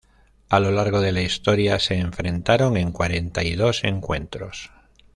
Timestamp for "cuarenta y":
2.91-3.53